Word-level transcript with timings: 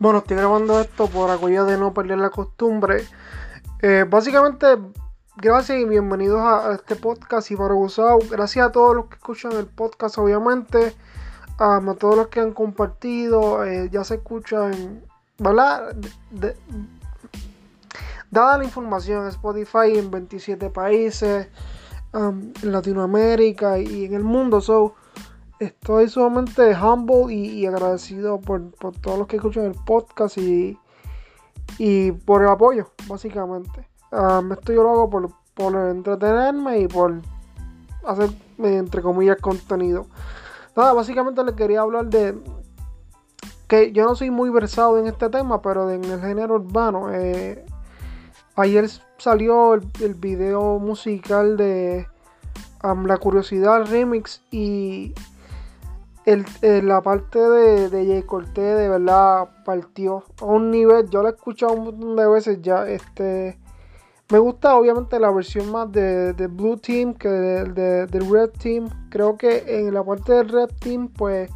Bueno, 0.00 0.20
estoy 0.20 0.38
grabando 0.38 0.80
esto 0.80 1.08
por 1.08 1.28
aquello 1.28 1.66
de 1.66 1.76
no 1.76 1.92
perder 1.92 2.16
la 2.16 2.30
costumbre. 2.30 3.04
Eh, 3.82 4.06
básicamente, 4.08 4.78
gracias 5.36 5.78
y 5.78 5.84
bienvenidos 5.84 6.40
a, 6.40 6.72
este 6.72 6.96
podcast 6.96 7.50
y 7.50 7.54
para. 7.54 8.18
Gracias 8.30 8.66
a 8.66 8.72
todos 8.72 8.96
los 8.96 9.06
que 9.08 9.16
escuchan 9.16 9.52
el 9.52 9.66
podcast, 9.66 10.16
obviamente. 10.16 10.94
a 11.58 11.82
todos 11.98 12.16
los 12.16 12.28
que 12.28 12.40
han 12.40 12.52
compartido. 12.52 13.62
Eh, 13.66 13.90
ya 13.92 14.02
se 14.02 14.14
escuchan, 14.14 15.04
¿verdad? 15.36 15.94
dada 18.30 18.56
la 18.56 18.64
información, 18.64 19.28
Spotify 19.28 19.98
en 19.98 20.10
27 20.10 20.70
países, 20.70 21.48
en 22.14 22.54
Latinoamérica 22.62 23.78
y 23.78 24.06
en 24.06 24.14
el 24.14 24.24
mundo. 24.24 24.62
So, 24.62 24.94
estoy 25.60 26.08
sumamente 26.08 26.74
humble 26.74 27.32
y, 27.32 27.66
agradecido 27.66 28.40
por, 28.40 28.72
todos 29.00 29.18
los 29.18 29.28
que 29.28 29.36
escuchan 29.36 29.66
el 29.66 29.74
podcast 29.74 30.38
y, 30.38 30.78
y 31.78 32.12
por 32.12 32.42
el 32.42 32.48
apoyo, 32.48 32.90
básicamente. 33.06 33.86
Um, 34.10 34.52
esto 34.52 34.72
yo 34.72 34.82
lo 34.82 34.90
hago 34.90 35.10
por, 35.10 35.30
por 35.54 35.76
entretenerme 35.76 36.80
y 36.80 36.88
por 36.88 37.20
hacer, 38.04 38.30
entre 38.58 39.02
comillas, 39.02 39.36
contenido. 39.36 40.06
Nada, 40.74 40.94
básicamente 40.94 41.44
le 41.44 41.54
quería 41.54 41.82
hablar 41.82 42.06
de 42.06 42.36
que 43.68 43.92
yo 43.92 44.04
no 44.04 44.16
soy 44.16 44.30
muy 44.30 44.50
versado 44.50 44.98
en 44.98 45.06
este 45.06 45.28
tema, 45.28 45.60
pero 45.60 45.90
en 45.90 46.04
el 46.04 46.20
género 46.20 46.54
urbano. 46.54 47.12
Eh, 47.12 47.64
ayer 48.56 48.88
salió 49.18 49.74
el, 49.74 49.82
el, 50.00 50.14
video 50.14 50.78
musical 50.78 51.56
de 51.56 52.08
um, 52.82 53.04
La 53.04 53.18
Curiosidad 53.18 53.86
Remix 53.86 54.42
y 54.50 55.14
la 56.62 57.02
parte 57.02 57.38
de, 57.38 57.88
de 57.88 58.06
Jay 58.06 58.22
Cortez 58.22 58.76
de 58.76 58.88
verdad 58.88 59.48
partió 59.64 60.24
a 60.40 60.44
un 60.44 60.70
nivel. 60.70 61.08
Yo 61.10 61.22
la 61.22 61.30
he 61.30 61.32
escuchado 61.32 61.72
un 61.72 61.84
montón 61.84 62.16
de 62.16 62.28
veces 62.28 62.58
ya. 62.62 62.88
Este. 62.88 63.58
Me 64.30 64.38
gusta 64.38 64.76
obviamente 64.76 65.18
la 65.18 65.30
versión 65.30 65.72
más 65.72 65.90
de, 65.90 66.32
de 66.34 66.46
Blue 66.46 66.76
Team 66.76 67.14
que 67.14 67.28
de, 67.28 68.06
de, 68.06 68.20
Red 68.20 68.50
Team. 68.62 68.88
Creo 69.10 69.36
que 69.36 69.64
en 69.66 69.92
la 69.92 70.04
parte 70.04 70.32
del 70.32 70.48
Red 70.48 70.70
Team, 70.80 71.08
pues. 71.08 71.50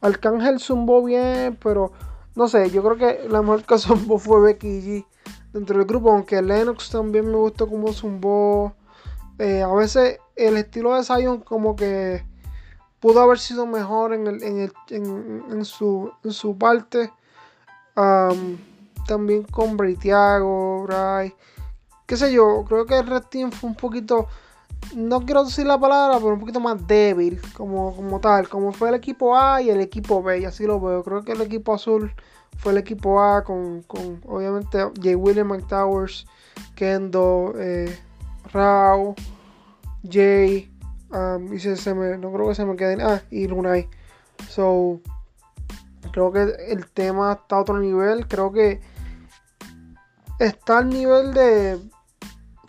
Arcángel 0.00 0.60
zumbó 0.60 1.02
bien, 1.02 1.58
pero. 1.62 1.92
No 2.34 2.48
sé, 2.48 2.70
yo 2.70 2.82
creo 2.82 2.96
que 2.96 3.28
la 3.28 3.42
mejor 3.42 3.64
que 3.64 3.78
zumbó 3.78 4.18
fue 4.18 4.40
Becky 4.40 4.80
G 4.82 5.06
dentro 5.52 5.78
del 5.78 5.86
grupo. 5.86 6.12
Aunque 6.12 6.40
Lennox 6.42 6.90
también 6.90 7.26
me 7.26 7.36
gustó 7.36 7.68
como 7.68 7.92
zumbó. 7.92 8.74
Eh, 9.38 9.62
a 9.62 9.72
veces 9.72 10.18
el 10.36 10.56
estilo 10.56 10.94
de 10.94 11.04
Zion 11.04 11.40
como 11.40 11.74
que 11.74 12.24
pudo 13.02 13.20
haber 13.20 13.38
sido 13.40 13.66
mejor 13.66 14.14
en, 14.14 14.28
el, 14.28 14.42
en, 14.44 14.60
el, 14.60 14.72
en, 14.88 15.64
su, 15.64 16.10
en 16.24 16.32
su 16.32 16.56
parte. 16.56 17.12
también 19.06 19.42
con 19.42 19.76
Britiago, 19.76 20.84
Bray. 20.84 21.34
Qué 22.06 22.16
sé 22.16 22.32
yo, 22.32 22.64
creo 22.66 22.86
que 22.86 22.98
el 22.98 23.06
Red 23.06 23.24
Team 23.24 23.50
fue 23.50 23.70
un 23.70 23.76
poquito, 23.76 24.28
no 24.94 25.20
quiero 25.22 25.44
decir 25.44 25.66
la 25.66 25.78
palabra, 25.78 26.18
pero 26.18 26.34
un 26.34 26.40
poquito 26.40 26.60
más 26.60 26.86
débil, 26.86 27.40
como, 27.54 27.94
como 27.96 28.20
tal, 28.20 28.48
como 28.48 28.72
fue 28.72 28.90
el 28.90 28.94
equipo 28.94 29.36
A 29.36 29.60
y 29.60 29.70
el 29.70 29.80
equipo 29.80 30.22
B, 30.22 30.40
y 30.40 30.44
así 30.44 30.64
lo 30.64 30.80
veo. 30.80 31.02
Creo 31.02 31.22
que 31.22 31.32
el 31.32 31.40
equipo 31.40 31.74
azul 31.74 32.12
fue 32.58 32.72
el 32.72 32.78
equipo 32.78 33.20
A 33.20 33.42
con, 33.42 33.82
con 33.82 34.20
obviamente 34.26 34.80
J. 34.80 35.16
William 35.16 35.48
McTowers, 35.48 36.26
Kendo, 36.76 37.54
eh, 37.56 37.98
Rao, 38.52 39.14
Jay, 40.08 40.71
Um, 41.12 41.52
y 41.52 41.60
se, 41.60 41.94
me, 41.94 42.16
no 42.16 42.32
creo 42.32 42.48
que 42.48 42.54
se 42.54 42.64
me 42.64 42.76
queden. 42.76 43.02
Ah, 43.02 43.22
y 43.30 43.46
Lunay. 43.46 43.88
So, 44.48 45.00
creo 46.10 46.32
que 46.32 46.42
el 46.68 46.90
tema 46.90 47.32
está 47.32 47.56
a 47.56 47.60
otro 47.60 47.78
nivel. 47.78 48.26
Creo 48.26 48.50
que 48.50 48.80
está 50.38 50.78
al 50.78 50.88
nivel 50.88 51.34
de. 51.34 51.78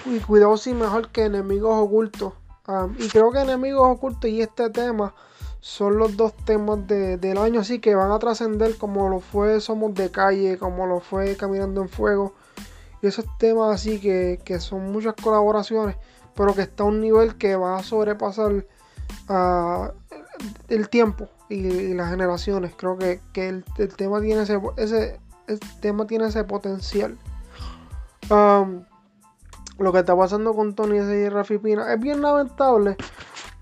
Y 0.05 0.19
cuidado 0.19 0.57
si 0.57 0.73
mejor 0.73 1.09
que 1.11 1.23
enemigos 1.25 1.77
ocultos. 1.79 2.33
y 2.99 3.07
creo 3.07 3.31
que 3.31 3.39
enemigos 3.39 3.87
ocultos 3.89 4.29
y 4.29 4.41
este 4.41 4.69
tema 4.69 5.13
son 5.61 5.97
los 5.97 6.17
dos 6.17 6.33
temas 6.45 6.85
del 6.85 7.37
año. 7.37 7.61
Así 7.61 7.79
que 7.79 7.95
van 7.95 8.11
a 8.11 8.19
trascender 8.19 8.77
como 8.77 9.07
lo 9.07 9.21
fue 9.21 9.61
Somos 9.61 9.93
de 9.93 10.11
Calle, 10.11 10.57
como 10.57 10.85
lo 10.85 10.99
fue 10.99 11.37
Caminando 11.37 11.81
en 11.81 11.87
Fuego. 11.87 12.33
Y 13.01 13.07
esos 13.07 13.25
temas 13.37 13.73
así 13.73 13.99
que, 14.01 14.41
que 14.43 14.59
son 14.59 14.91
muchas 14.91 15.13
colaboraciones 15.15 15.95
pero 16.35 16.53
que 16.53 16.61
está 16.61 16.83
a 16.83 16.87
un 16.87 17.01
nivel 17.01 17.35
que 17.35 17.55
va 17.55 17.77
a 17.77 17.83
sobrepasar 17.83 18.65
uh, 19.29 19.87
el 20.67 20.89
tiempo 20.89 21.29
y, 21.49 21.93
las 21.93 22.09
generaciones. 22.09 22.73
Creo 22.75 22.97
que, 22.97 23.19
el, 23.35 23.63
tema 23.95 24.21
tiene 24.21 24.43
ese, 24.43 24.59
ese 24.77 25.19
tema 25.81 26.07
tiene 26.07 26.27
ese 26.27 26.43
potencial. 26.43 27.17
Lo 29.79 29.91
que 29.91 29.99
está 29.99 30.15
pasando 30.15 30.53
con 30.53 30.75
Tony 30.75 30.97
y 30.97 31.29
Rafi 31.29 31.57
Pina 31.57 31.93
es 31.93 31.99
bien 31.99 32.21
lamentable. 32.21 32.95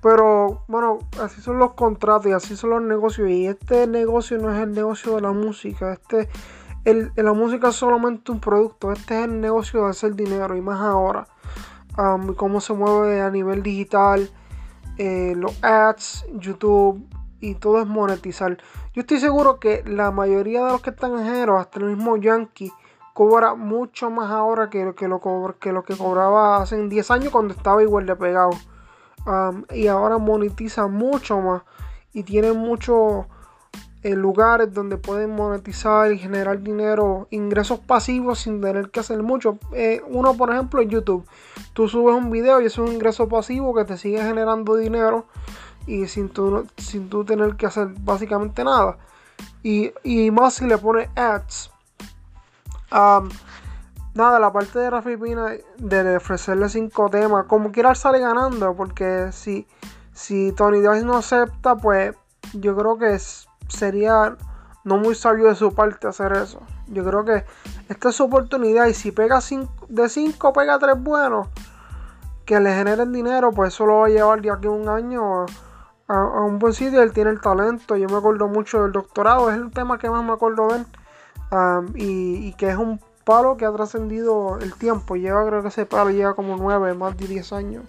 Pero 0.01 0.63
bueno, 0.67 0.99
así 1.21 1.41
son 1.41 1.59
los 1.59 1.73
contratos 1.73 2.25
y 2.25 2.31
así 2.31 2.55
son 2.55 2.71
los 2.71 2.81
negocios. 2.81 3.29
Y 3.29 3.47
este 3.47 3.87
negocio 3.87 4.37
no 4.37 4.53
es 4.53 4.61
el 4.61 4.73
negocio 4.73 5.15
de 5.15 5.21
la 5.21 5.31
música. 5.31 5.93
Este, 5.93 6.27
el, 6.85 7.11
la 7.15 7.33
música 7.33 7.69
es 7.69 7.75
solamente 7.75 8.31
un 8.31 8.39
producto. 8.39 8.91
Este 8.91 9.19
es 9.19 9.25
el 9.25 9.39
negocio 9.39 9.83
de 9.83 9.91
hacer 9.91 10.15
dinero. 10.15 10.55
Y 10.55 10.61
más 10.61 10.81
ahora 10.81 11.27
cómo 11.95 12.61
se 12.61 12.73
mueve 12.73 13.21
a 13.21 13.29
nivel 13.29 13.63
digital, 13.63 14.29
eh, 14.97 15.33
los 15.35 15.63
ads, 15.63 16.25
YouTube 16.33 17.05
y 17.39 17.55
todo 17.55 17.81
es 17.81 17.87
monetizar. 17.87 18.57
Yo 18.93 19.01
estoy 19.01 19.19
seguro 19.19 19.59
que 19.59 19.83
la 19.85 20.11
mayoría 20.11 20.65
de 20.65 20.71
los 20.71 20.81
que 20.81 20.91
están 20.91 21.19
en 21.19 21.49
hasta 21.49 21.79
el 21.79 21.85
mismo 21.85 22.17
Yankee, 22.17 22.71
cobra 23.13 23.55
mucho 23.55 24.09
más 24.09 24.31
ahora 24.31 24.69
que, 24.69 24.85
lo, 24.85 24.95
que, 24.95 25.07
lo, 25.07 25.19
que 25.59 25.71
lo 25.71 25.83
que 25.83 25.97
cobraba 25.97 26.61
hace 26.61 26.87
10 26.87 27.11
años 27.11 27.31
cuando 27.31 27.53
estaba 27.53 27.83
igual 27.83 28.05
de 28.05 28.15
pegado. 28.15 28.51
y 29.73 29.87
ahora 29.87 30.17
monetiza 30.17 30.87
mucho 30.87 31.39
más 31.39 31.63
y 32.13 32.23
tiene 32.23 32.53
mucho 32.53 33.27
en 34.03 34.19
lugares 34.19 34.73
donde 34.73 34.97
pueden 34.97 35.35
monetizar 35.35 36.11
y 36.11 36.17
generar 36.17 36.61
dinero, 36.61 37.27
ingresos 37.29 37.79
pasivos 37.79 38.39
sin 38.39 38.59
tener 38.59 38.89
que 38.89 38.99
hacer 38.99 39.21
mucho. 39.21 39.59
Eh, 39.73 40.01
uno, 40.07 40.35
por 40.35 40.51
ejemplo, 40.51 40.81
en 40.81 40.89
YouTube. 40.89 41.25
Tú 41.73 41.87
subes 41.87 42.15
un 42.15 42.31
video 42.31 42.61
y 42.61 42.65
es 42.65 42.77
un 42.77 42.87
ingreso 42.87 43.27
pasivo 43.27 43.75
que 43.75 43.85
te 43.85 43.97
sigue 43.97 44.21
generando 44.21 44.75
dinero 44.75 45.25
y 45.85 46.07
sin 46.07 46.29
tú, 46.29 46.65
sin 46.77 47.09
tú 47.09 47.23
tener 47.25 47.55
que 47.55 47.67
hacer 47.67 47.89
básicamente 47.99 48.63
nada. 48.63 48.97
Y, 49.63 49.91
más 50.31 50.55
si 50.55 50.65
le 50.65 50.77
pones 50.79 51.09
ads. 51.15 51.71
nada, 52.89 54.39
la 54.39 54.51
parte 54.51 54.79
de 54.79 54.89
Rafi 54.89 55.17
Pina 55.17 55.53
de 55.77 56.17
ofrecerle 56.17 56.69
cinco 56.69 57.09
temas, 57.09 57.45
como 57.45 57.71
quiera 57.71 57.93
sale 57.93 58.19
ganando, 58.19 58.75
porque 58.75 59.29
si, 59.31 59.67
si 60.11 60.51
Tony 60.53 60.79
Dice 60.79 61.05
no 61.05 61.17
acepta, 61.17 61.75
pues 61.75 62.15
yo 62.53 62.75
creo 62.75 62.97
que 62.97 63.13
es 63.13 63.47
sería 63.71 64.35
no 64.83 64.97
muy 64.97 65.15
sabio 65.15 65.47
de 65.47 65.55
su 65.55 65.73
parte 65.73 66.07
hacer 66.07 66.33
eso. 66.33 66.61
Yo 66.87 67.03
creo 67.05 67.23
que 67.23 67.45
esta 67.89 68.09
es 68.09 68.15
su 68.15 68.23
oportunidad 68.25 68.87
y 68.87 68.93
si 68.93 69.11
pega 69.11 69.39
de 69.89 70.09
5 70.09 70.53
pega 70.53 70.79
3 70.79 71.01
buenos 71.01 71.47
que 72.45 72.59
le 72.59 72.73
generen 72.73 73.13
dinero, 73.13 73.51
pues 73.51 73.73
eso 73.73 73.85
lo 73.85 73.99
va 73.99 74.07
a 74.07 74.09
llevar 74.09 74.41
de 74.41 74.51
aquí 74.51 74.67
un 74.67 74.89
año 74.89 75.45
a, 76.07 76.43
un 76.43 76.59
buen 76.59 76.73
sitio. 76.73 77.01
Él 77.01 77.13
tiene 77.13 77.29
el 77.29 77.39
talento. 77.39 77.95
Yo 77.95 78.09
me 78.09 78.17
acuerdo 78.17 78.47
mucho 78.47 78.81
del 78.83 78.91
doctorado, 78.91 79.49
es 79.49 79.57
el 79.57 79.71
tema 79.71 79.97
que 79.97 80.09
más 80.09 80.23
me 80.23 80.33
acuerdo 80.33 80.67
de 80.69 80.77
él. 80.77 80.85
y, 81.95 82.53
que 82.53 82.69
es 82.69 82.77
un 82.77 82.99
palo 83.23 83.55
que 83.55 83.65
ha 83.65 83.71
trascendido 83.71 84.57
el 84.59 84.73
tiempo. 84.73 85.15
Lleva, 85.15 85.45
creo 85.45 85.61
que 85.61 85.69
ese 85.69 85.85
palo 85.85 86.09
lleva 86.09 86.33
como 86.33 86.57
9, 86.57 86.93
más 86.95 87.15
de 87.15 87.27
10 87.27 87.53
años. 87.53 87.83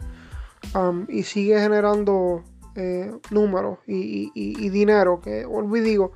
y 1.09 1.22
sigue 1.25 1.59
generando 1.59 2.44
eh, 2.75 3.13
números 3.31 3.79
y, 3.87 4.69
dinero. 4.71 5.21
Que 5.21 5.47
digo, 5.83 6.13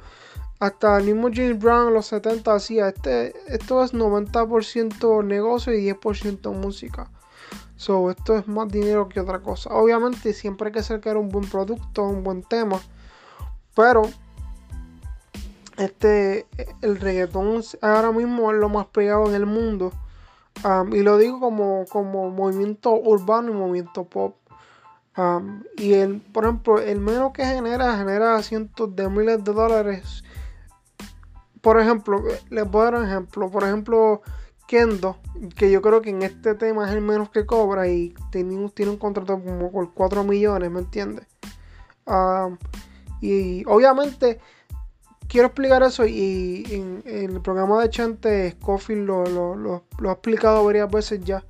hasta 0.59 0.99
el 0.99 1.05
mismo 1.05 1.29
James 1.33 1.59
Brown 1.59 1.89
en 1.89 1.95
los 1.95 2.07
70 2.07 2.55
hacía 2.55 2.89
este, 2.89 3.35
esto 3.53 3.83
es 3.85 3.93
90% 3.95 5.25
negocio 5.25 5.75
y 5.75 5.91
10% 5.91 6.53
música. 6.55 7.11
So, 7.77 8.11
esto 8.11 8.37
es 8.37 8.49
más 8.49 8.69
dinero 8.69 9.09
que 9.09 9.21
otra 9.21 9.41
cosa. 9.41 9.71
Obviamente 9.71 10.33
siempre 10.33 10.69
hay 10.69 10.73
que 10.73 10.83
sacar 10.83 11.17
un 11.19 11.29
buen 11.29 11.49
producto, 11.49 12.05
un 12.05 12.25
buen 12.25 12.43
tema. 12.43 12.81
Pero 13.75 14.03
este 15.77 16.47
el 16.81 16.99
reggaetón 16.99 17.63
ahora 17.83 18.11
mismo 18.13 18.51
es 18.51 18.59
lo 18.59 18.71
más 18.71 18.87
pegado 18.87 19.29
en 19.29 19.35
el 19.35 19.45
mundo. 19.45 19.93
y 20.93 21.03
lo 21.03 21.19
digo 21.19 21.39
como, 21.39 21.85
como 21.91 22.31
movimiento 22.31 22.95
urbano 22.95 23.51
y 23.51 23.55
movimiento 23.55 24.05
pop 24.05 24.37
y 25.77 25.95
el, 25.95 26.21
por 26.21 26.45
ejemplo, 26.45 26.79
el 26.79 27.01
menos 27.01 27.33
que 27.33 27.45
genera, 27.45 27.97
genera 27.97 28.43
cientos 28.43 28.95
de 28.95 29.09
miles 29.09 29.43
de 29.43 29.53
dólares. 29.53 30.25
Por 31.61 31.81
ejemplo, 31.81 32.23
les 32.51 32.71
voy 32.71 32.83
a 32.83 32.85
dar 32.85 32.95
un 32.97 33.07
ejemplo. 33.07 33.51
Por 33.51 33.65
ejemplo, 33.65 34.23
Kendo, 34.67 35.17
que 35.57 35.71
yo 35.71 35.81
creo 35.81 36.03
que 36.03 36.11
en 36.11 36.23
este 36.23 36.55
tema 36.55 36.87
es 36.87 36.93
el 36.93 37.01
menos 37.01 37.31
que 37.31 37.47
cobra 37.47 37.89
y 37.89 38.15
tiene, 38.31 38.69
tiene 38.71 38.93
un 38.93 38.99
contrato 38.99 39.41
como 39.43 39.71
por 39.71 39.93
4 39.95 40.25
millones, 40.25 40.71
¿me 40.71 40.81
entiendes? 40.81 41.27
y 43.21 43.65
obviamente 43.67 44.39
quiero 45.29 45.49
explicar 45.49 45.83
eso 45.83 46.07
y 46.07 46.65
en, 46.71 47.03
el 47.05 47.41
programa 47.41 47.83
de 47.83 47.91
Chante 47.91 48.51
Scofield 48.53 49.07
lo, 49.07 49.85
ha 50.09 50.13
explicado 50.13 50.65
varias 50.65 50.91
veces 50.91 51.21
ya. 51.25 51.45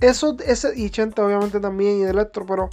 Eso, 0.00 0.36
ese, 0.46 0.72
y 0.78 0.90
Chante 0.90 1.20
obviamente 1.20 1.60
también 1.60 2.00
y 2.00 2.02
Electro, 2.04 2.46
pero 2.46 2.70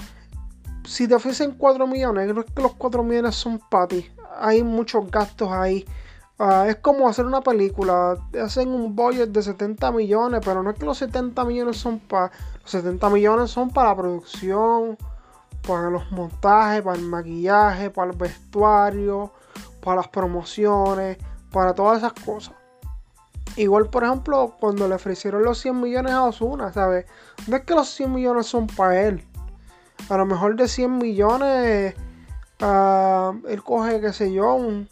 si 0.85 1.07
te 1.07 1.15
ofrecen 1.15 1.51
4 1.51 1.85
millones, 1.85 2.29
es 2.29 2.45
que 2.53 2.61
los 2.61 2.73
4 2.75 3.03
millones 3.03 3.35
son 3.35 3.59
para 3.69 3.87
ti. 3.87 4.09
Hay 4.39 4.63
muchos 4.63 5.11
gastos 5.11 5.51
ahí. 5.51 5.85
Ah, 6.39 6.65
es 6.69 6.77
como 6.77 7.09
hacer 7.09 7.25
una 7.25 7.41
película. 7.41 8.15
Hacen 8.41 8.69
un 8.69 8.95
budget 8.95 9.29
de 9.29 9.41
70 9.41 9.91
millones, 9.91 10.41
pero 10.45 10.63
no 10.63 10.69
es 10.69 10.77
que 10.77 10.85
los 10.85 10.97
70 10.99 11.43
millones 11.45 11.77
son 11.77 11.99
para. 11.99 12.31
Los 12.61 12.71
70 12.71 13.09
millones 13.09 13.51
son 13.51 13.71
para 13.71 13.89
la 13.89 13.97
producción, 13.97 14.97
para 15.67 15.89
los 15.89 16.09
montajes, 16.11 16.81
para 16.81 16.97
el 16.97 17.05
maquillaje, 17.05 17.89
para 17.89 18.11
el 18.11 18.17
vestuario, 18.17 19.33
para 19.83 19.97
las 19.97 20.07
promociones, 20.07 21.17
para 21.51 21.73
todas 21.73 21.97
esas 21.97 22.13
cosas. 22.13 22.53
Igual, 23.57 23.89
por 23.89 24.03
ejemplo, 24.03 24.55
cuando 24.59 24.87
le 24.87 24.93
ofrecieron 24.93 25.43
los 25.43 25.57
100 25.59 25.81
millones 25.81 26.13
a 26.13 26.23
Osuna, 26.23 26.71
¿sabes? 26.71 27.07
No 27.47 27.57
es 27.57 27.63
que 27.63 27.73
los 27.73 27.89
100 27.89 28.13
millones 28.13 28.45
son 28.45 28.67
para 28.67 29.01
él. 29.01 29.25
A 30.09 30.17
lo 30.17 30.27
mejor 30.27 30.55
de 30.55 30.67
100 30.67 30.97
millones, 30.99 31.95
uh, 32.61 33.33
él 33.47 33.63
coge, 33.63 33.99
qué 33.99 34.13
sé 34.13 34.31
yo, 34.31 34.53
un 34.53 34.87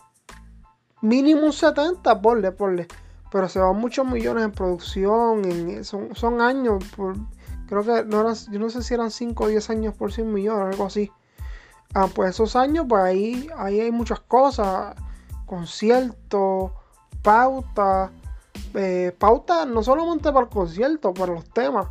mínimo 1.01 1.45
un 1.45 1.53
70, 1.53 2.21
porle, 2.21 2.51
porle. 2.51 2.88
Pero 3.31 3.47
se 3.50 3.59
van 3.59 3.77
muchos 3.77 4.07
millones 4.07 4.45
en 4.45 4.51
producción, 4.51 5.45
en, 5.45 5.83
son, 5.83 6.15
son 6.15 6.41
años, 6.41 6.83
por, 6.95 7.15
creo 7.67 7.83
que 7.83 8.03
no 8.03 8.21
eran, 8.21 8.35
yo 8.50 8.59
no 8.59 8.71
sé 8.71 8.81
si 8.81 8.95
eran 8.95 9.12
5 9.12 9.44
o 9.44 9.47
10 9.47 9.69
años 9.69 9.94
por 9.94 10.12
100 10.12 10.33
millones, 10.33 10.73
algo 10.73 10.88
así. 10.88 11.12
Ah, 11.94 12.07
pues 12.13 12.31
esos 12.31 12.56
años, 12.56 12.88
pues 12.89 13.03
ahí, 13.03 13.47
ahí 13.57 13.79
hay 13.79 13.91
muchas 13.91 14.21
cosas, 14.21 14.95
conciertos, 15.45 16.71
pauta, 17.21 18.12
eh, 18.75 19.16
pauta 19.18 19.66
no 19.66 19.83
solamente 19.83 20.31
para 20.31 20.45
el 20.45 20.51
concierto, 20.51 21.13
para 21.13 21.33
los 21.33 21.50
temas. 21.50 21.88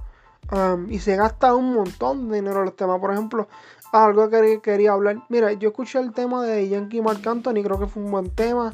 y 0.88 0.98
se 0.98 1.16
gasta 1.16 1.54
un 1.54 1.74
montón 1.74 2.28
de 2.28 2.36
dinero 2.36 2.60
en 2.60 2.66
los 2.66 2.76
temas. 2.76 3.00
Por 3.00 3.12
ejemplo, 3.12 3.48
algo 3.92 4.28
que 4.28 4.60
quería 4.60 4.92
hablar. 4.92 5.22
Mira, 5.28 5.52
yo 5.52 5.68
escuché 5.68 5.98
el 6.00 6.12
tema 6.12 6.44
de 6.44 6.68
Yankee 6.68 7.00
Mark 7.00 7.26
Anthony, 7.26 7.62
creo 7.62 7.78
que 7.78 7.86
fue 7.86 8.02
un 8.02 8.10
buen 8.10 8.30
tema. 8.30 8.72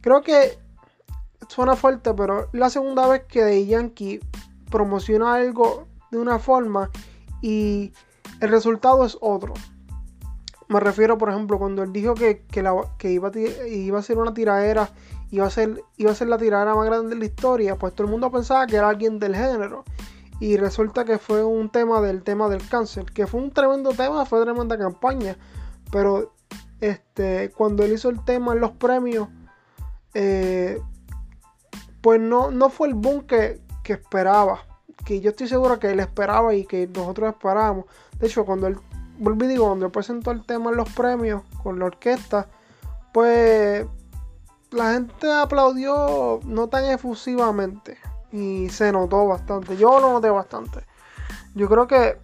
Creo 0.00 0.22
que 0.22 0.58
suena 1.48 1.74
fuerte, 1.74 2.12
pero 2.14 2.48
la 2.52 2.70
segunda 2.70 3.06
vez 3.08 3.24
que 3.24 3.66
Yankee 3.66 4.20
promociona 4.70 5.34
algo 5.34 5.86
de 6.10 6.18
una 6.18 6.38
forma 6.38 6.90
y 7.40 7.92
el 8.40 8.50
resultado 8.50 9.04
es 9.04 9.16
otro. 9.20 9.54
Me 10.68 10.80
refiero, 10.80 11.16
por 11.16 11.30
ejemplo, 11.30 11.58
cuando 11.58 11.82
él 11.82 11.92
dijo 11.92 12.14
que, 12.14 12.44
que, 12.46 12.60
iba, 13.10 13.32
iba 13.70 13.98
a 13.98 14.02
ser 14.02 14.18
una 14.18 14.34
tiradera, 14.34 14.90
iba 15.30 15.46
a 15.46 15.50
ser, 15.50 15.82
iba 15.96 16.10
a 16.10 16.14
ser 16.14 16.28
la 16.28 16.38
tiradera 16.38 16.74
más 16.74 16.86
grande 16.86 17.10
de 17.10 17.16
la 17.16 17.24
historia, 17.26 17.76
pues 17.76 17.94
todo 17.94 18.06
el 18.06 18.10
mundo 18.10 18.30
pensaba 18.30 18.66
que 18.66 18.76
era 18.76 18.88
alguien 18.88 19.18
del 19.18 19.34
género. 19.34 19.84
Y 20.40 20.56
resulta 20.56 21.04
que 21.04 21.18
fue 21.18 21.44
un 21.44 21.68
tema 21.68 22.00
del 22.00 22.22
tema 22.22 22.48
del 22.48 22.66
cáncer, 22.68 23.06
que 23.06 23.26
fue 23.26 23.40
un 23.40 23.50
tremendo 23.50 23.90
tema, 23.90 24.24
fue 24.24 24.40
tremenda 24.42 24.78
campaña. 24.78 25.36
Pero 25.90 26.32
este, 26.80 27.50
cuando 27.50 27.82
él 27.82 27.92
hizo 27.92 28.08
el 28.08 28.24
tema 28.24 28.52
en 28.52 28.60
los 28.60 28.70
premios, 28.72 29.28
eh, 30.14 30.80
pues 32.00 32.20
no, 32.20 32.50
no 32.50 32.70
fue 32.70 32.88
el 32.88 32.94
boom 32.94 33.26
que, 33.26 33.60
esperaba. 33.84 34.60
Que 35.04 35.20
yo 35.20 35.30
estoy 35.30 35.48
seguro 35.48 35.78
que 35.78 35.90
él 35.90 36.00
esperaba 36.00 36.54
y 36.54 36.66
que 36.66 36.86
nosotros 36.86 37.30
esperábamos. 37.30 37.86
De 38.18 38.26
hecho, 38.26 38.44
cuando 38.44 38.66
él, 38.66 38.76
volví 39.18 39.46
digo, 39.46 39.66
cuando 39.66 39.86
él 39.86 39.92
presentó 39.92 40.30
el 40.30 40.44
tema 40.44 40.70
en 40.70 40.76
los 40.76 40.92
premios 40.92 41.42
con 41.62 41.78
la 41.78 41.86
orquesta, 41.86 42.48
pues 43.12 43.86
la 44.70 44.92
gente 44.92 45.32
aplaudió 45.32 46.40
no 46.44 46.68
tan 46.68 46.84
efusivamente. 46.86 47.98
Y 48.30 48.68
se 48.68 48.92
notó 48.92 49.26
bastante. 49.26 49.76
Yo 49.76 50.00
lo 50.00 50.12
noté 50.12 50.30
bastante. 50.30 50.84
Yo 51.54 51.68
creo 51.68 51.86
que 51.86 52.18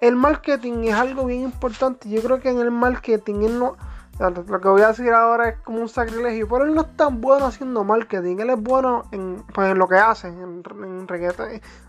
el 0.00 0.16
marketing 0.16 0.84
es 0.84 0.94
algo 0.94 1.24
bien 1.24 1.42
importante. 1.42 2.08
Yo 2.10 2.22
creo 2.22 2.40
que 2.40 2.50
en 2.50 2.60
el 2.60 2.70
marketing 2.70 3.42
él 3.42 3.58
no 3.58 3.76
lo 4.18 4.60
que 4.60 4.68
voy 4.68 4.82
a 4.82 4.88
decir 4.88 5.12
ahora 5.12 5.48
es 5.48 5.56
como 5.58 5.80
un 5.80 5.88
sacrilegio, 5.88 6.46
pero 6.48 6.64
él 6.64 6.74
no 6.74 6.82
es 6.82 6.96
tan 6.96 7.20
bueno 7.20 7.46
haciendo 7.46 7.82
marketing, 7.82 8.36
él 8.38 8.50
es 8.50 8.62
bueno 8.62 9.04
en, 9.10 9.42
pues, 9.52 9.76
lo 9.76 9.88
que 9.88 9.96
hace, 9.96 10.28
en, 10.28 10.62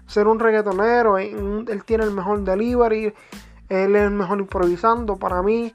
ser 0.07 0.27
un 0.27 0.39
reggaetonero, 0.39 1.18
él 1.18 1.83
tiene 1.86 2.04
el 2.04 2.12
mejor 2.12 2.44
delivery, 2.44 3.13
él 3.69 3.95
es 3.95 4.01
el 4.01 4.12
mejor 4.12 4.39
improvisando 4.39 5.18
para 5.18 5.44
mí, 5.44 5.74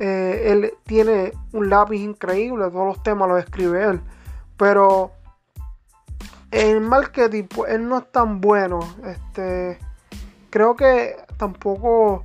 eh, 0.00 0.42
él 0.46 0.74
tiene 0.84 1.32
un 1.52 1.70
lápiz 1.70 1.98
increíble, 1.98 2.70
todos 2.70 2.86
los 2.86 3.02
temas 3.02 3.28
los 3.28 3.38
escribe 3.38 3.84
él, 3.84 4.00
pero 4.56 5.12
en 6.50 6.82
marketing 6.82 7.44
pues, 7.44 7.72
él 7.72 7.88
no 7.88 7.98
es 7.98 8.10
tan 8.10 8.40
bueno, 8.40 8.80
este, 9.04 9.78
creo 10.50 10.74
que 10.74 11.16
tampoco 11.36 12.24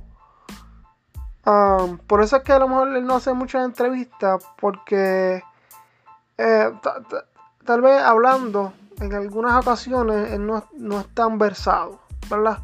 por 2.06 2.22
eso 2.22 2.38
es 2.38 2.42
que 2.42 2.52
a 2.52 2.58
lo 2.58 2.66
mejor 2.66 2.96
él 2.96 3.06
no 3.06 3.14
hace 3.14 3.32
muchas 3.32 3.64
entrevistas, 3.64 4.42
porque 4.58 5.44
eh, 6.38 6.72
tal 7.64 7.80
vez 7.82 8.02
hablando 8.02 8.72
en 9.00 9.14
algunas 9.14 9.64
ocasiones 9.64 10.32
él 10.32 10.44
no, 10.44 10.98
es 10.98 11.14
tan 11.14 11.38
versado, 11.38 12.00
¿verdad? 12.28 12.58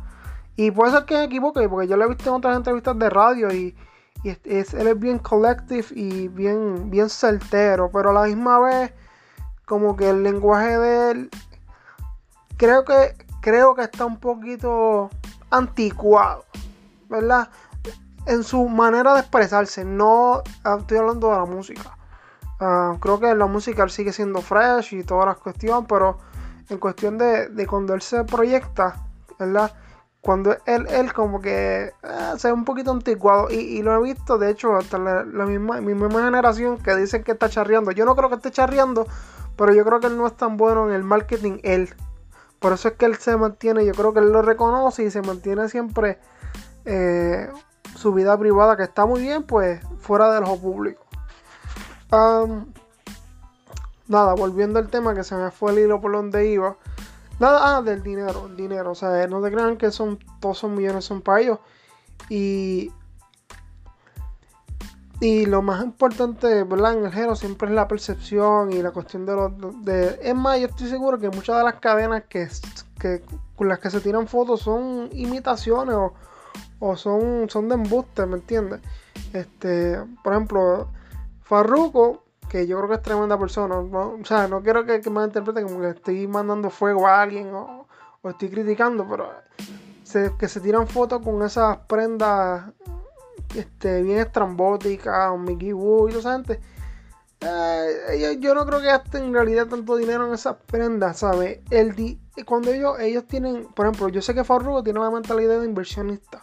Y 0.57 0.73
puede 0.73 0.91
ser 0.91 1.05
que 1.05 1.15
me 1.15 1.25
equivoque, 1.25 1.69
porque 1.69 1.87
yo 1.87 1.97
lo 1.97 2.05
he 2.05 2.09
visto 2.09 2.31
en 2.31 2.37
otras 2.37 2.57
entrevistas 2.57 2.99
de 2.99 3.09
radio 3.09 3.53
y, 3.53 3.77
él 4.31 4.39
es 4.45 4.99
bien 4.99 5.19
collective 5.19 5.87
y 5.91 6.29
bien, 6.29 6.91
bien 6.91 7.09
certero, 7.09 7.91
pero 7.93 8.11
a 8.11 8.13
la 8.13 8.23
misma 8.25 8.59
vez 8.61 8.93
como 9.67 9.97
que 9.97 10.11
el 10.11 10.23
lenguaje 10.23 10.79
de 10.79 11.11
él 11.11 11.31
creo 12.57 12.85
que 12.85 13.17
creo 13.41 13.75
que 13.75 13.83
está 13.83 14.05
un 14.05 14.19
poquito 14.19 15.11
anticuado, 15.51 16.45
¿verdad? 17.09 17.49
en 18.27 18.43
su 18.45 18.69
manera 18.69 19.15
de 19.15 19.21
expresarse. 19.21 19.85
No 19.85 20.43
ah, 20.65 20.77
estoy 20.81 20.99
hablando 20.99 21.31
de 21.31 21.37
la 21.37 21.45
música. 21.45 21.97
Ah, 22.61 22.97
creo 23.01 23.19
que 23.19 23.35
la 23.35 23.47
música 23.47 23.89
sigue 23.89 24.13
siendo 24.13 24.41
fresh 24.41 24.95
y 24.95 25.03
todas 25.03 25.27
las 25.27 25.39
cuestiones, 25.39 25.87
pero 25.89 26.19
en 26.69 26.79
cuestión 26.79 27.19
de, 27.19 27.67
cuando 27.69 27.95
él 27.95 28.03
se 28.03 28.25
proyecta, 28.25 28.97
¿verdad? 29.39 29.73
Cuando 30.23 30.57
él, 30.67 30.87
él 30.89 31.13
como 31.13 31.41
que 31.41 31.93
ah, 32.05 32.35
se 32.39 32.47
ve 32.47 32.55
un 32.55 32.65
poquito 32.65 32.93
anticuado 32.93 33.51
y, 33.51 33.83
lo 33.83 33.93
he 33.97 34.03
visto, 34.03 34.39
de 34.39 34.51
hecho, 34.51 34.77
hasta 34.77 34.97
la, 34.97 35.25
misma, 35.25 35.81
mi 35.81 35.95
misma 35.95 36.25
generación 36.25 36.79
que 36.79 36.95
dicen 36.95 37.25
que 37.25 37.33
está 37.33 37.49
charreando. 37.49 37.91
Yo 37.91 38.05
no 38.05 38.15
creo 38.15 38.29
que 38.29 38.37
esté 38.37 38.53
charreando, 38.53 39.09
pero 39.57 39.75
yo 39.75 39.85
creo 39.85 39.99
que 39.99 40.07
él 40.07 40.17
no 40.17 40.29
es 40.29 40.37
tan 40.37 40.57
bueno 40.57 40.89
en 40.89 40.95
el 40.95 41.03
marketing, 41.03 41.59
él. 41.65 41.93
Por 42.61 42.73
eso 42.73 42.87
es 42.87 42.95
que 42.95 43.07
él 43.07 43.17
se 43.17 43.37
mantiene, 43.37 43.85
yo 43.85 43.95
creo 43.95 44.15
que 44.15 44.21
él 44.21 44.31
lo 44.31 44.43
reconoce 44.43 45.03
y 45.03 45.11
se 45.11 45.23
mantiene 45.23 45.69
siempre 45.69 46.21
eh, 46.85 47.51
su 47.97 48.13
vida 48.13 48.39
privada, 48.39 48.77
que 48.77 48.85
está 48.85 49.05
muy 49.05 49.23
bien, 49.23 49.43
pues 49.43 49.81
fuera 49.99 50.33
del 50.33 50.45
ojo 50.45 50.61
público. 50.61 51.05
nada, 54.07 54.35
volviendo 54.35 54.79
al 54.79 54.89
tema 54.89 55.17
que 55.17 55.25
se 55.25 55.35
me 55.35 55.51
fue 55.51 55.73
el 55.73 55.81
hilo 55.81 56.01
por 56.01 56.13
donde 56.13 56.47
iba. 56.47 56.77
Nada, 57.39 57.77
ah, 57.77 57.83
del 57.83 58.03
dinero, 58.03 58.47
el 58.47 58.57
dinero. 58.57 58.93
O 58.93 58.95
sea, 58.95 59.27
no 59.27 59.43
te 59.43 59.51
crean 59.51 59.77
que 59.77 59.91
son 59.91 60.19
todos 60.41 60.59
esos 60.59 60.71
millones 60.71 61.05
son 61.05 61.23
para 61.23 61.41
ellos. 61.41 61.59
Y, 62.29 62.93
y 65.21 65.47
lo 65.47 65.63
más 65.63 65.83
importante, 65.83 66.65
¿verdad? 66.65 66.99
En 66.99 67.05
el 67.05 67.13
género 67.13 67.37
siempre 67.37 67.69
es 67.69 67.75
la 67.75 67.89
percepción 67.89 68.73
y 68.73 68.83
la 68.83 68.91
cuestión 68.91 69.27
de 69.27 69.35
los... 69.35 69.85
De, 69.85 70.21
es 70.23 70.35
más, 70.35 70.61
yo 70.61 70.67
estoy 70.67 70.89
seguro 70.89 71.19
que 71.19 71.31
muchas 71.31 71.59
de 71.59 71.65
las 71.65 71.75
cadenas 71.75 72.25
que, 72.29 72.49
que, 72.99 73.23
con 73.57 73.69
las 73.69 73.79
que 73.79 73.91
se 73.91 74.01
tiran 74.01 74.27
fotos 74.27 74.61
son 74.61 75.09
imitaciones 75.13 75.95
o 75.97 76.15
o 76.85 76.97
son, 76.97 77.49
son 77.49 77.69
de 77.69 77.77
embuste, 77.77 78.27
¿me 78.27 78.39
entiendes? 78.39 78.81
Este, 79.33 80.01
por 80.25 80.33
ejemplo, 80.33 80.89
Farruko, 81.43 82.25
que 82.53 82.67
yo 82.67 82.77
creo 82.77 82.89
que 82.91 82.97
es 82.97 83.03
tremenda 83.03 83.39
persona, 83.39 83.79
o 83.79 84.19
sea, 84.25 84.47
no 84.47 84.63
quiero 84.63 84.85
que, 84.85 85.01
me 85.09 85.25
interprete 85.25 85.63
como 85.63 85.81
que 85.81 85.89
estoy 85.89 86.27
mandando 86.27 86.69
fuego 86.69 87.07
a 87.07 87.23
alguien 87.23 87.49
o, 87.55 87.87
estoy 88.25 88.51
criticando, 88.51 89.09
pero 89.09 89.31
que 90.39 90.49
se 90.49 90.61
tiran 90.61 90.87
fotos 90.87 91.23
con 91.23 91.43
esas 91.43 91.79
prendas 91.87 92.71
este, 93.55 94.03
bien 94.03 94.19
estrambóticas, 94.19 95.39
Mickey 95.39 95.73
Woo 95.73 96.11
y 96.11 96.13
esa 96.13 96.35
gente. 96.35 96.61
Eh, 97.41 98.39
yo, 98.39 98.55
no 98.55 98.67
creo 98.67 98.81
que 98.81 98.87
gasten 98.87 99.25
en 99.25 99.33
realidad 99.33 99.69
tanto 99.69 99.97
dinero 99.97 100.27
en 100.27 100.35
esas 100.35 100.57
prendas, 100.67 101.21
¿sabes? 101.21 101.61
El 101.71 102.19
cuando 102.45 102.71
ellos, 102.71 103.01
ellos 103.01 103.27
tienen, 103.27 103.65
por 103.75 103.87
ejemplo, 103.87 104.11
yo 104.11 104.21
sé 104.21 104.35
que 104.35 104.45
Farruko 104.45 104.83
tiene 104.83 105.01
la 105.01 105.11
mentalidad 105.11 105.59
de 105.59 105.65
inversionista 105.65 106.39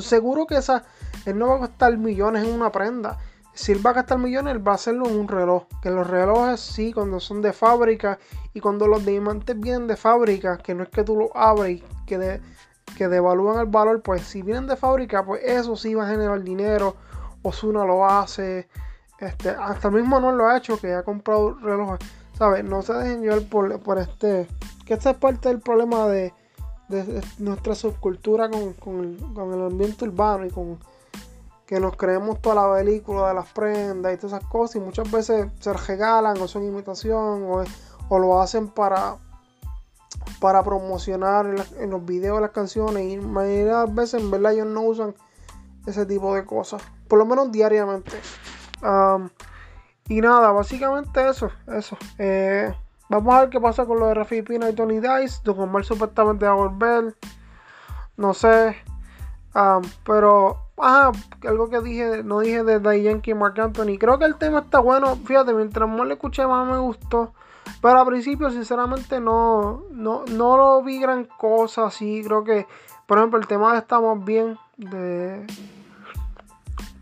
seguro 0.00 0.46
que 0.46 0.56
esa, 0.56 0.84
él 1.26 1.38
no 1.38 1.48
va 1.48 1.54
a 1.56 1.58
gastar 1.58 1.96
millones 1.96 2.46
en 2.46 2.54
una 2.54 2.70
prenda. 2.70 3.18
Si 3.52 3.72
él 3.72 3.84
va 3.84 3.90
a 3.90 3.94
gastar 3.94 4.18
millones, 4.18 4.54
él 4.54 4.66
va 4.66 4.72
a 4.72 4.74
hacerlo 4.76 5.08
en 5.08 5.18
un 5.18 5.28
reloj. 5.28 5.64
Que 5.82 5.90
los 5.90 6.06
relojes 6.06 6.60
sí, 6.60 6.92
cuando 6.92 7.20
son 7.20 7.42
de 7.42 7.52
fábrica 7.52 8.18
y 8.54 8.60
cuando 8.60 8.86
los 8.86 9.04
diamantes 9.04 9.58
vienen 9.58 9.86
de 9.86 9.96
fábrica, 9.96 10.58
que 10.58 10.74
no 10.74 10.84
es 10.84 10.88
que 10.88 11.04
tú 11.04 11.16
lo 11.16 11.36
abres 11.36 11.82
que, 12.06 12.40
que 12.96 13.08
devalúan 13.08 13.60
el 13.60 13.66
valor, 13.66 14.02
pues 14.02 14.22
si 14.22 14.42
vienen 14.42 14.66
de 14.66 14.76
fábrica, 14.76 15.24
pues 15.24 15.42
eso 15.44 15.76
sí 15.76 15.94
va 15.94 16.06
a 16.06 16.10
generar 16.10 16.42
dinero. 16.42 16.96
Osuna 17.42 17.84
lo 17.84 18.04
hace. 18.06 18.68
Este, 19.18 19.50
hasta 19.50 19.88
el 19.88 19.94
mismo 19.94 20.18
no 20.20 20.32
lo 20.32 20.46
ha 20.46 20.56
hecho, 20.56 20.78
que 20.78 20.94
ha 20.94 21.02
comprado 21.02 21.54
relojes. 21.54 22.00
¿Sabes? 22.38 22.64
No 22.64 22.80
se 22.80 22.94
dejen 22.94 23.22
llevar 23.22 23.42
por, 23.42 23.80
por 23.80 23.98
este. 23.98 24.48
Que 24.86 24.94
esta 24.94 25.10
es 25.10 25.16
parte 25.16 25.48
del 25.48 25.60
problema 25.60 26.06
de, 26.08 26.32
nuestra 27.38 27.74
subcultura 27.74 28.50
con, 28.50 28.74
el, 29.04 29.62
ambiente 29.62 30.04
urbano 30.04 30.46
y 30.46 30.50
con 30.50 30.78
que 31.70 31.78
nos 31.78 31.96
creemos 31.96 32.42
toda 32.42 32.66
la 32.66 32.74
película 32.74 33.28
de 33.28 33.34
las 33.34 33.46
prendas 33.52 34.12
y 34.12 34.16
todas 34.16 34.32
esas 34.32 34.50
cosas 34.50 34.74
y 34.74 34.80
muchas 34.80 35.08
veces 35.08 35.46
se 35.60 35.72
regalan 35.72 36.36
o 36.42 36.48
son 36.48 36.64
imitación 36.64 37.46
o, 38.08 38.18
lo 38.18 38.42
hacen 38.42 38.66
para 38.66 39.18
para 40.40 40.64
promocionar 40.64 41.46
en, 41.78 41.90
los 41.90 42.04
videos 42.04 42.38
de 42.38 42.40
las 42.40 42.50
canciones 42.50 43.04
y 43.04 43.18
de 43.18 43.86
veces 43.90 44.20
en 44.20 44.32
verdad 44.32 44.52
ellos 44.52 44.66
no 44.66 44.82
usan 44.82 45.14
ese 45.86 46.04
tipo 46.06 46.34
de 46.34 46.44
cosas 46.44 46.82
por 47.06 47.20
lo 47.20 47.24
menos 47.24 47.52
diariamente. 47.52 48.18
Y 50.08 50.20
nada 50.20 50.50
básicamente 50.50 51.28
eso 51.28 51.52
eso. 51.68 51.96
Eh, 52.18 52.74
vamos 53.08 53.32
a 53.32 53.42
ver 53.42 53.50
qué 53.50 53.60
pasa 53.60 53.86
con 53.86 54.00
lo 54.00 54.08
de 54.08 54.14
Rafi 54.14 54.42
Pina 54.42 54.68
y 54.68 54.74
Tony 54.74 54.98
Dice. 54.98 55.38
Don 55.44 55.60
Omar 55.60 55.84
supuestamente 55.84 56.46
va 56.46 56.50
a 56.50 56.54
volver. 56.54 57.14
No 58.16 58.34
sé. 58.34 58.74
Pero 60.04 60.69
ajá, 60.82 61.12
algo 61.46 61.68
que 61.68 61.80
dije 61.80 62.22
no 62.22 62.40
dije 62.40 62.64
de 62.64 62.80
Day 62.80 63.02
Yankee 63.02 63.32
y 63.32 63.34
Mark 63.34 63.60
Anthony 63.60 63.98
creo 63.98 64.18
que 64.18 64.24
el 64.24 64.36
tema 64.36 64.60
está 64.60 64.80
bueno 64.80 65.16
fíjate 65.16 65.52
mientras 65.54 65.88
más 65.88 66.06
le 66.06 66.14
escuché 66.14 66.46
más 66.46 66.66
me 66.66 66.78
gustó 66.78 67.32
pero 67.80 68.00
al 68.00 68.06
principio, 68.06 68.50
sinceramente, 68.50 69.20
no, 69.20 69.84
no, 69.90 70.24
no 70.26 70.56
lo 70.56 70.82
vi 70.82 71.00
gran 71.00 71.24
cosa 71.24 71.86
así. 71.86 72.22
Creo 72.24 72.44
que, 72.44 72.66
por 73.06 73.18
ejemplo, 73.18 73.38
el 73.38 73.46
tema 73.46 73.72
de 73.72 73.78
Estamos 73.78 74.24
Bien, 74.24 74.58
de. 74.76 75.46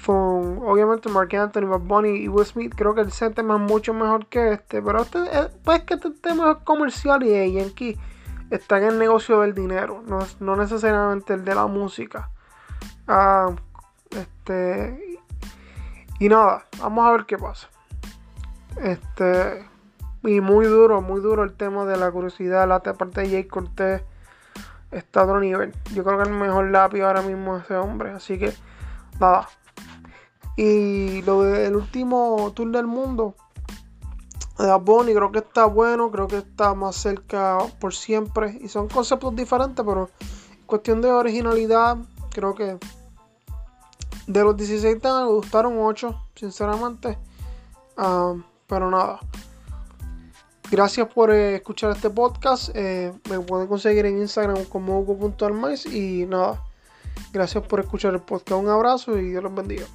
Con, 0.06 0.61
obviamente, 0.64 1.11
Mark 1.11 1.35
Anthony, 1.37 1.66
Bob 1.66 1.82
Bunny 1.82 2.20
y 2.20 2.28
Will 2.28 2.47
Smith, 2.47 2.73
creo 2.75 2.94
que 2.94 3.02
el 3.02 3.35
tema 3.35 3.56
es 3.56 3.61
mucho 3.61 3.92
mejor 3.92 4.25
que 4.26 4.54
este. 4.54 4.80
Pero 4.80 5.02
este, 5.02 5.18
eh, 5.18 5.49
pues 5.62 5.82
que 5.82 5.94
este 5.94 6.11
tema 6.12 6.52
es 6.52 6.64
comercial 6.64 7.23
y 7.25 7.52
Yankee 7.52 7.99
está 8.49 8.78
en 8.78 8.85
el 8.85 8.99
negocio 8.99 9.40
del 9.40 9.52
dinero, 9.52 10.02
no, 10.06 10.20
no 10.40 10.56
necesariamente 10.56 11.35
el 11.35 11.44
de 11.44 11.54
la 11.54 11.66
música. 11.66 12.30
Ah, 13.06 13.50
este. 14.49 15.19
Y 16.19 16.28
nada, 16.28 16.67
vamos 16.81 17.07
a 17.07 17.12
ver 17.12 17.26
qué 17.26 17.38
pasa. 17.38 17.69
Este. 18.83 19.64
Y 20.25 20.40
muy 20.40 20.67
duro, 20.67 21.00
muy 21.00 21.21
duro 21.21 21.45
el 21.45 21.55
tema 21.55 21.85
de 21.85 21.97
la 21.97 22.11
curiosidad. 22.11 22.67
La 22.67 22.83
parte 22.83 23.21
de 23.21 23.31
Jay 23.31 23.45
Cortés 23.45 24.02
está 24.90 25.21
a 25.21 25.25
otro 25.25 25.40
nivel. 25.40 25.75
Yo 25.95 26.02
creo 26.05 26.19
que 26.19 26.28
el 26.28 26.35
mejor 26.35 26.71
lápiz 26.71 27.02
ahora 27.02 27.23
mismo 27.23 27.57
es 27.57 27.64
ese 27.64 27.76
hombre. 27.76 28.11
Así 28.11 28.38
que, 28.38 28.52
nada. 29.21 29.49
Y 30.57 31.23
lo 31.23 31.43
del 31.43 31.76
último 31.76 32.52
tour 32.55 32.73
del 32.73 32.87
mundo 32.87 33.37
de 34.59 34.75
Bonnie 34.75 35.14
creo 35.14 35.31
que 35.31 35.38
está 35.38 35.67
bueno. 35.67 36.11
Creo 36.11 36.26
que 36.26 36.38
está 36.38 36.75
más 36.75 36.97
cerca 36.97 37.59
por 37.81 37.95
siempre. 37.95 38.59
Y 38.61 38.69
son 38.69 38.88
conceptos 38.88 39.37
diferentes, 39.37 39.85
pero 39.87 40.11
cuestión 40.67 41.00
de 41.00 41.12
originalidad, 41.12 41.97
creo 42.33 42.55
que 42.57 42.76
de 44.28 44.44
los 44.44 44.56
16 44.56 45.00
temas 45.00 45.25
me 45.25 45.32
gustaron 45.32 45.78
8, 45.78 46.26
sinceramente. 46.35 47.18
Ah, 47.97 48.35
pero 48.66 48.90
nada. 48.90 49.20
Gracias 50.70 51.08
por 51.08 51.30
eh, 51.32 51.56
escuchar 51.56 51.92
este 51.92 52.11
podcast. 52.11 52.68
Eh, 52.75 53.12
me 53.30 53.40
pueden 53.40 53.66
conseguir 53.66 54.04
en 54.04 54.18
Instagram 54.18 54.64
como 54.66 55.00
hugo.almais 55.00 55.87
y 55.87 56.26
nada. 56.26 56.62
Gracias 57.32 57.64
por 57.66 57.80
escuchar 57.80 58.12
el 58.12 58.20
podcast. 58.20 58.61
Un 58.61 58.68
abrazo 58.68 59.18
y 59.18 59.30
Dios 59.30 59.42
los 59.42 59.54
bendiga. 59.54 59.87